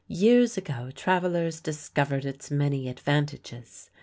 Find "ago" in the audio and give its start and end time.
0.57-0.89